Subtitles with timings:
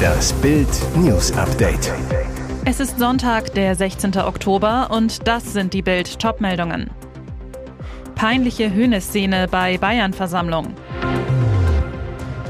[0.00, 1.92] Das Bild News Update.
[2.64, 4.18] Es ist Sonntag, der 16.
[4.18, 6.90] Oktober und das sind die Bild Topmeldungen.
[8.14, 10.74] Peinliche Höhnes-Szene bei Bayern-Versammlung.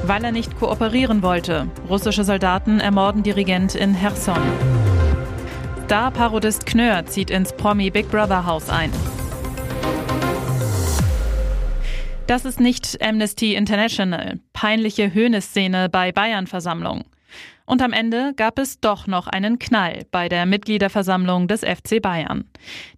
[0.04, 1.68] Weil er nicht kooperieren wollte.
[1.88, 4.38] Russische Soldaten ermorden Dirigent in Herson.
[5.86, 8.90] Star-Parodist Knör zieht ins Promi Big Brother Haus ein.
[12.30, 14.38] Das ist nicht Amnesty International.
[14.52, 17.02] Peinliche Höhnes-Szene bei Bayern-Versammlung.
[17.66, 22.44] Und am Ende gab es doch noch einen Knall bei der Mitgliederversammlung des FC Bayern.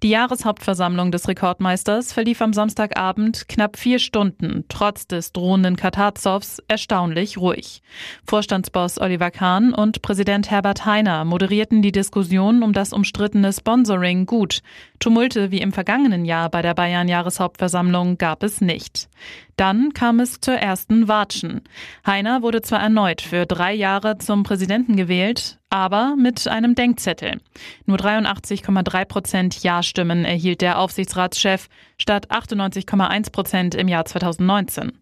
[0.02, 7.38] Die Jahreshauptversammlung des Rekordmeisters verlief am Samstagabend knapp vier Stunden, trotz des drohenden Katarzows, erstaunlich
[7.38, 7.82] ruhig.
[8.26, 14.60] Vorstandsboss Oliver Kahn und Präsident Herbert Heiner moderierten die Diskussion um das umstrittene Sponsoring gut.
[14.98, 19.08] Tumulte wie im vergangenen Jahr bei der Bayern-Jahreshauptversammlung gab es nicht.
[19.56, 21.62] Dann kam es zur ersten Watschen.
[22.06, 27.40] Heiner wurde zwar erneut für drei Jahre zum Präsidenten gewählt, aber mit einem Denkzettel.
[27.86, 34.92] Nur 83,3 Prozent Ja-Stimmen erhielt der Aufsichtsratschef statt 98,1 Prozent im Jahr 2019.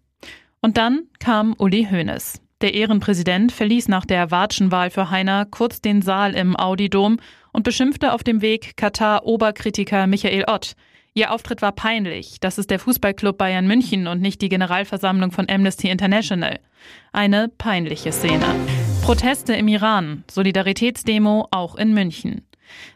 [0.60, 2.40] Und dann kam Uli Hoeneß.
[2.60, 7.18] Der Ehrenpräsident verließ nach der Watschenwahl für Heiner kurz den Saal im Audi-Dom
[7.52, 10.74] und beschimpfte auf dem Weg Katar-Oberkritiker Michael Ott.
[11.14, 12.38] Ihr Auftritt war peinlich.
[12.38, 16.60] Das ist der Fußballclub Bayern München und nicht die Generalversammlung von Amnesty International.
[17.12, 18.44] Eine peinliche Szene.
[19.10, 22.46] Proteste im Iran, Solidaritätsdemo auch in München.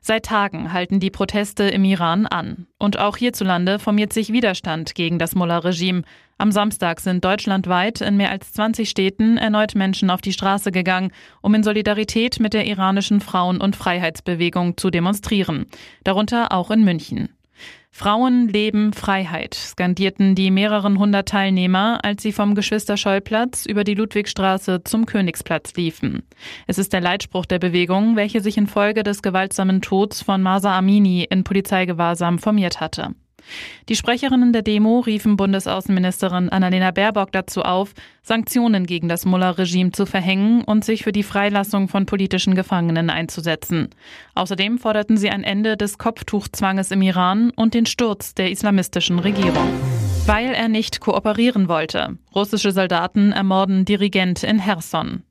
[0.00, 2.68] Seit Tagen halten die Proteste im Iran an.
[2.78, 6.02] Und auch hierzulande formiert sich Widerstand gegen das Mullah-Regime.
[6.38, 11.10] Am Samstag sind deutschlandweit in mehr als 20 Städten erneut Menschen auf die Straße gegangen,
[11.42, 15.66] um in Solidarität mit der iranischen Frauen- und Freiheitsbewegung zu demonstrieren.
[16.04, 17.33] Darunter auch in München.
[17.96, 24.82] Frauen, Leben, Freiheit, skandierten die mehreren hundert Teilnehmer, als sie vom Geschwister-Scholl-Platz über die Ludwigstraße
[24.82, 26.24] zum Königsplatz liefen.
[26.66, 31.22] Es ist der Leitspruch der Bewegung, welche sich infolge des gewaltsamen Tods von Masa Amini
[31.22, 33.14] in Polizeigewahrsam formiert hatte.
[33.88, 40.06] Die Sprecherinnen der Demo riefen Bundesaußenministerin Annalena Baerbock dazu auf, Sanktionen gegen das Mullah-Regime zu
[40.06, 43.90] verhängen und sich für die Freilassung von politischen Gefangenen einzusetzen.
[44.34, 49.68] Außerdem forderten sie ein Ende des Kopftuchzwanges im Iran und den Sturz der islamistischen Regierung.
[50.26, 52.16] Weil er nicht kooperieren wollte.
[52.34, 55.22] Russische Soldaten ermorden Dirigent in Herson.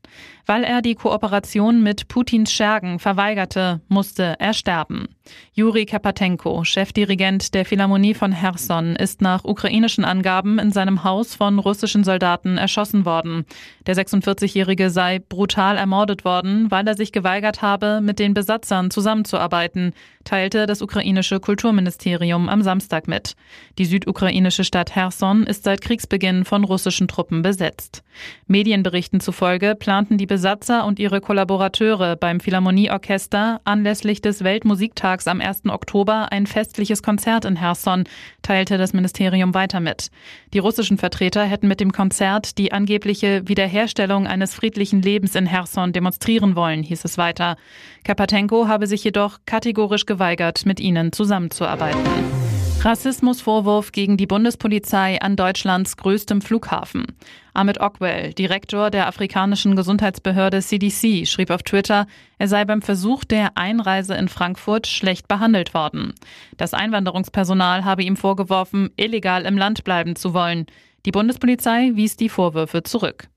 [0.46, 5.08] Weil er die Kooperation mit Putins Schergen verweigerte, musste er sterben.
[5.54, 11.60] Juri Kapatenko, Chefdirigent der Philharmonie von Herson, ist nach ukrainischen Angaben in seinem Haus von
[11.60, 13.46] russischen Soldaten erschossen worden.
[13.86, 19.94] Der 46-Jährige sei brutal ermordet worden, weil er sich geweigert habe, mit den Besatzern zusammenzuarbeiten,
[20.26, 23.36] teilte das ukrainische Kulturministerium am Samstag mit.
[23.78, 28.04] Die südukrainische Stadt Herson ist seit Kriegsbeginn von russischen Truppen besetzt.
[28.48, 35.66] Medienberichten zufolge planten die Besatzer und ihre Kollaborateure beim Philharmonieorchester anlässlich des Weltmusiktags am 1.
[35.68, 38.06] Oktober ein festliches Konzert in Herson,
[38.42, 40.10] teilte das Ministerium weiter mit.
[40.52, 45.94] Die russischen Vertreter hätten mit dem Konzert die angebliche Wiederherstellung eines friedlichen Lebens in Herson
[45.94, 47.56] demonstrieren wollen, hieß es weiter.
[48.04, 52.43] Kapatenko habe sich jedoch kategorisch geweigert, mit ihnen zusammenzuarbeiten.
[52.84, 57.06] Rassismusvorwurf gegen die Bundespolizei an Deutschlands größtem Flughafen.
[57.54, 62.08] Ahmed Ockwell, Direktor der afrikanischen Gesundheitsbehörde CDC, schrieb auf Twitter,
[62.40, 66.14] er sei beim Versuch der Einreise in Frankfurt schlecht behandelt worden.
[66.58, 70.66] Das Einwanderungspersonal habe ihm vorgeworfen, illegal im Land bleiben zu wollen.
[71.06, 73.30] Die Bundespolizei wies die Vorwürfe zurück.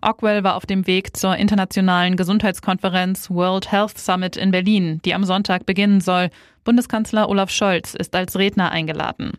[0.00, 5.24] Ockwell war auf dem Weg zur internationalen Gesundheitskonferenz World Health Summit in Berlin, die am
[5.24, 6.30] Sonntag beginnen soll.
[6.64, 9.32] Bundeskanzler Olaf Scholz ist als Redner eingeladen.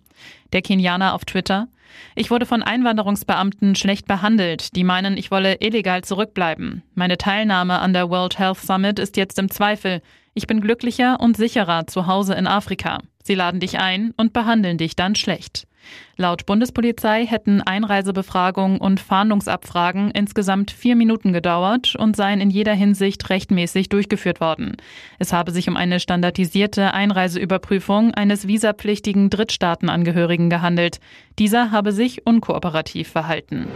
[0.53, 1.67] Der Kenianer auf Twitter.
[2.15, 6.83] Ich wurde von Einwanderungsbeamten schlecht behandelt, die meinen, ich wolle illegal zurückbleiben.
[6.95, 10.01] Meine Teilnahme an der World Health Summit ist jetzt im Zweifel.
[10.33, 12.99] Ich bin glücklicher und sicherer zu Hause in Afrika.
[13.27, 15.67] Sie laden dich ein und behandeln dich dann schlecht.
[16.15, 23.29] Laut Bundespolizei hätten Einreisebefragung und Fahndungsabfragen insgesamt vier Minuten gedauert und seien in jeder Hinsicht
[23.29, 24.77] rechtmäßig durchgeführt worden.
[25.19, 31.01] Es habe sich um eine standardisierte Einreiseüberprüfung eines visapflichtigen Drittstaatenangehörigen gehandelt.
[31.37, 33.67] Dieser habe sich unkooperativ verhalten.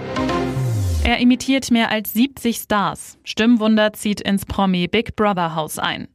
[1.03, 3.17] Er imitiert mehr als 70 Stars.
[3.25, 6.07] Stimmwunder zieht ins Promi Big Brother Haus ein.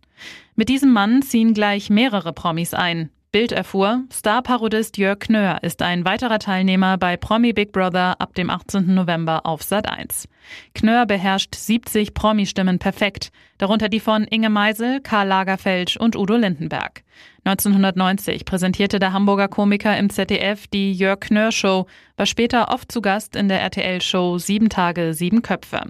[0.54, 3.10] Mit diesem Mann ziehen gleich mehrere Promis ein.
[3.36, 8.48] Bild erfuhr, Star-Parodist Jörg Knör ist ein weiterer Teilnehmer bei Promi Big Brother ab dem
[8.48, 8.94] 18.
[8.94, 10.26] November auf Sat 1.
[10.74, 17.02] Knör beherrscht 70 Promi-Stimmen perfekt, darunter die von Inge Meisel, Karl Lagerfeld und Udo Lindenberg.
[17.44, 21.84] 1990 präsentierte der Hamburger Komiker im ZDF die Jörg Knör Show,
[22.16, 25.82] war später oft zu Gast in der RTL-Show Sieben Tage, Sieben Köpfe.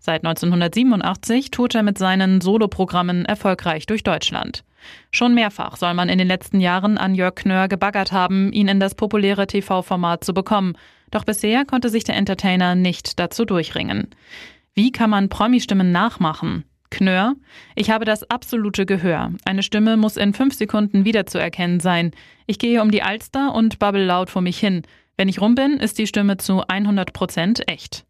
[0.00, 4.64] Seit 1987 tourt er mit seinen Soloprogrammen erfolgreich durch Deutschland.
[5.10, 8.80] Schon mehrfach soll man in den letzten Jahren an Jörg Knör gebaggert haben, ihn in
[8.80, 10.76] das populäre TV-Format zu bekommen.
[11.10, 14.08] Doch bisher konnte sich der Entertainer nicht dazu durchringen.
[14.74, 16.64] Wie kann man Promi-Stimmen nachmachen?
[16.90, 17.34] Knör,
[17.74, 19.32] ich habe das absolute Gehör.
[19.44, 22.12] Eine Stimme muss in fünf Sekunden wiederzuerkennen sein.
[22.46, 24.82] Ich gehe um die Alster und babbel laut vor mich hin.
[25.16, 28.04] Wenn ich rum bin, ist die Stimme zu 100 Prozent echt.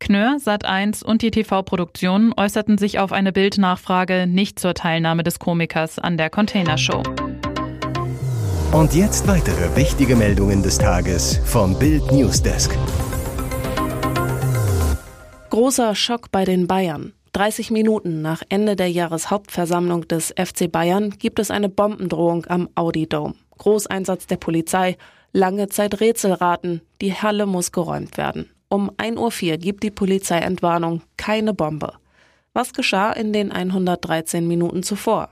[0.00, 5.98] Knör, Sat1 und die TV-Produktion äußerten sich auf eine Bildnachfrage nicht zur Teilnahme des Komikers
[5.98, 7.02] an der Containershow.
[8.72, 12.76] Und jetzt weitere wichtige Meldungen des Tages vom Bild Newsdesk.
[15.50, 17.12] Großer Schock bei den Bayern.
[17.34, 23.06] 30 Minuten nach Ende der Jahreshauptversammlung des FC Bayern gibt es eine Bombendrohung am Audi
[23.06, 23.34] Dome.
[23.58, 24.96] Großeinsatz der Polizei,
[25.32, 28.50] lange Zeit Rätselraten, die Halle muss geräumt werden.
[28.72, 31.94] Um 1.04 Uhr gibt die Polizei Entwarnung, keine Bombe.
[32.52, 35.28] Was geschah in den 113 Minuten zuvor?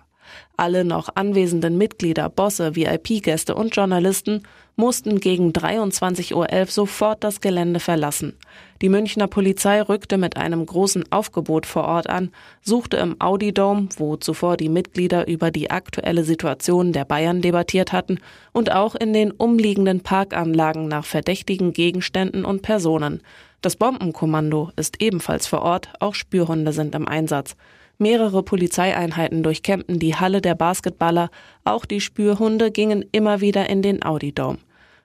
[0.57, 4.43] Alle noch anwesenden Mitglieder, Bosse, VIP-Gäste und Journalisten
[4.79, 8.35] mussten gegen 23.11 Uhr sofort das Gelände verlassen.
[8.81, 12.31] Die Münchner Polizei rückte mit einem großen Aufgebot vor Ort an,
[12.63, 17.93] suchte im Audi Dome, wo zuvor die Mitglieder über die aktuelle Situation der Bayern debattiert
[17.93, 18.21] hatten,
[18.53, 23.21] und auch in den umliegenden Parkanlagen nach verdächtigen Gegenständen und Personen.
[23.61, 27.57] Das Bombenkommando ist ebenfalls vor Ort, auch Spürhunde sind im Einsatz.
[27.99, 31.31] Mehrere Polizeieinheiten durchkämmten die Halle der Basketballer,
[31.65, 34.59] auch die Spürhunde gingen immer wieder in den Audi Dome.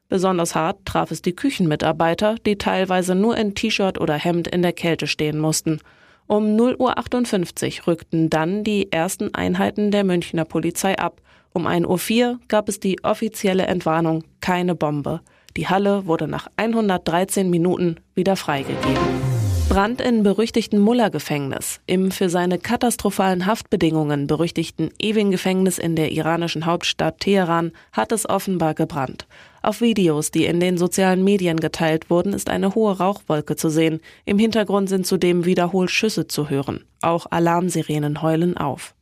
[0.09, 4.73] Besonders hart traf es die Küchenmitarbeiter, die teilweise nur in T-Shirt oder Hemd in der
[4.73, 5.79] Kälte stehen mussten.
[6.27, 11.21] Um 0.58 Uhr rückten dann die ersten Einheiten der Münchner Polizei ab.
[11.51, 15.21] Um 1.04 Uhr gab es die offizielle Entwarnung, keine Bombe.
[15.55, 19.32] Die Halle wurde nach 113 Minuten wieder freigegeben.
[19.69, 21.80] Brand in berüchtigten Mullah-Gefängnis.
[21.88, 28.75] Im für seine katastrophalen Haftbedingungen berüchtigten Ewing-Gefängnis in der iranischen Hauptstadt Teheran hat es offenbar
[28.75, 29.25] gebrannt.
[29.62, 34.00] Auf Videos, die in den sozialen Medien geteilt wurden, ist eine hohe Rauchwolke zu sehen.
[34.25, 36.83] Im Hintergrund sind zudem wiederholt Schüsse zu hören.
[37.01, 38.94] Auch Alarmsirenen heulen auf.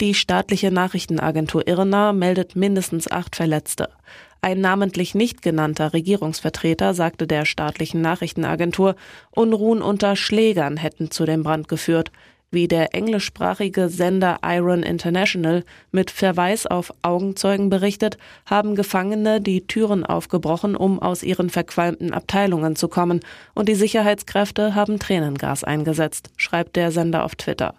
[0.00, 3.88] Die staatliche Nachrichtenagentur IRNA meldet mindestens acht Verletzte.
[4.40, 8.94] Ein namentlich nicht genannter Regierungsvertreter sagte der staatlichen Nachrichtenagentur,
[9.30, 12.12] Unruhen unter Schlägern hätten zu dem Brand geführt.
[12.50, 20.06] Wie der englischsprachige Sender Iron International mit Verweis auf Augenzeugen berichtet, haben Gefangene die Türen
[20.06, 23.20] aufgebrochen, um aus ihren verqualmten Abteilungen zu kommen,
[23.54, 27.74] und die Sicherheitskräfte haben Tränengas eingesetzt, schreibt der Sender auf Twitter.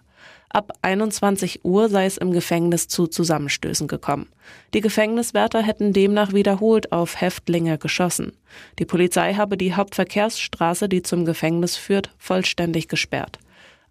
[0.52, 4.26] Ab 21 Uhr sei es im Gefängnis zu Zusammenstößen gekommen.
[4.74, 8.32] Die Gefängniswärter hätten demnach wiederholt auf Häftlinge geschossen.
[8.80, 13.38] Die Polizei habe die Hauptverkehrsstraße, die zum Gefängnis führt, vollständig gesperrt.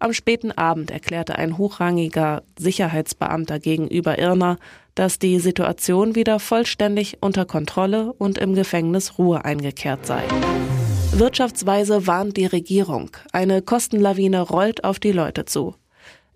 [0.00, 4.58] Am späten Abend erklärte ein hochrangiger Sicherheitsbeamter gegenüber Irna,
[4.94, 10.24] dass die Situation wieder vollständig unter Kontrolle und im Gefängnis Ruhe eingekehrt sei.
[11.12, 13.10] Wirtschaftsweise warnt die Regierung.
[13.32, 15.74] Eine Kostenlawine rollt auf die Leute zu.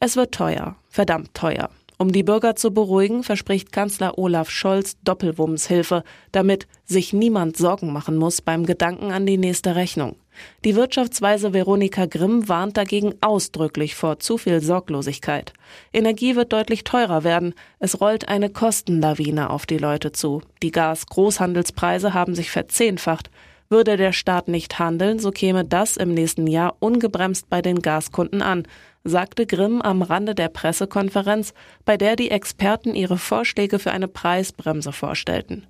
[0.00, 1.70] Es wird teuer, verdammt teuer.
[1.96, 6.02] Um die Bürger zu beruhigen, verspricht Kanzler Olaf Scholz Doppelwumms-Hilfe,
[6.32, 10.16] damit sich niemand Sorgen machen muss beim Gedanken an die nächste Rechnung.
[10.64, 15.52] Die Wirtschaftsweise Veronika Grimm warnt dagegen ausdrücklich vor zu viel Sorglosigkeit.
[15.92, 17.54] Energie wird deutlich teurer werden.
[17.78, 20.42] Es rollt eine Kostenlawine auf die Leute zu.
[20.64, 23.30] Die Gas-Großhandelspreise haben sich verzehnfacht.
[23.74, 28.40] Würde der Staat nicht handeln, so käme das im nächsten Jahr ungebremst bei den Gaskunden
[28.40, 28.68] an,
[29.02, 31.54] sagte Grimm am Rande der Pressekonferenz,
[31.84, 35.66] bei der die Experten ihre Vorschläge für eine Preisbremse vorstellten.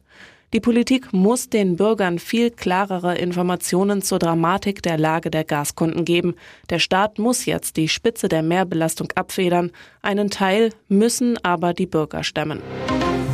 [0.53, 6.35] Die Politik muss den Bürgern viel klarere Informationen zur Dramatik der Lage der Gaskunden geben.
[6.69, 9.73] Der Staat muss jetzt die Spitze der Mehrbelastung abfedern.
[10.03, 12.61] Einen Teil müssen aber die Bürger stemmen.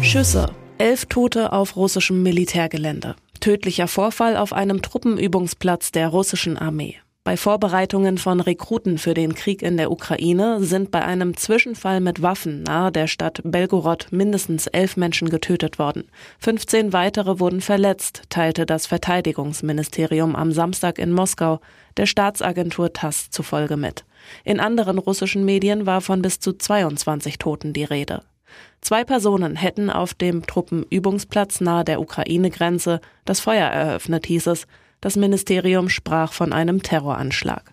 [0.00, 0.47] Schüsse.
[0.79, 3.17] Elf Tote auf russischem Militärgelände.
[3.41, 6.97] Tödlicher Vorfall auf einem Truppenübungsplatz der russischen Armee.
[7.23, 12.23] Bei Vorbereitungen von Rekruten für den Krieg in der Ukraine sind bei einem Zwischenfall mit
[12.23, 16.05] Waffen nahe der Stadt Belgorod mindestens elf Menschen getötet worden.
[16.39, 21.61] 15 weitere wurden verletzt, teilte das Verteidigungsministerium am Samstag in Moskau
[21.99, 24.07] der Staatsagentur TASS zufolge mit.
[24.43, 28.23] In anderen russischen Medien war von bis zu 22 Toten die Rede.
[28.80, 34.66] Zwei Personen hätten auf dem Truppenübungsplatz nahe der Ukraine-Grenze das Feuer eröffnet, hieß es.
[35.00, 37.73] Das Ministerium sprach von einem Terroranschlag.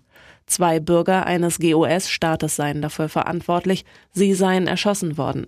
[0.49, 5.47] Zwei Bürger eines GOS-Staates seien dafür verantwortlich, sie seien erschossen worden.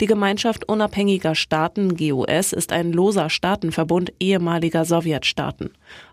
[0.00, 5.70] Die Gemeinschaft unabhängiger Staaten GOS ist ein loser Staatenverbund ehemaliger Sowjetstaaten.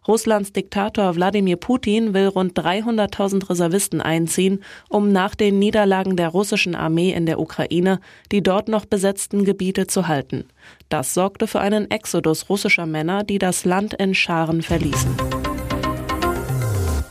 [0.08, 6.75] Russlands Diktator Wladimir Putin will rund 300.000 Reservisten einziehen, um nach den Niederlagen der russischen
[6.75, 8.00] Armee in der Ukraine
[8.32, 10.46] die dort noch besetzten Gebiete zu halten.
[10.89, 15.15] Das sorgte für einen Exodus russischer Männer, die das Land in Scharen verließen.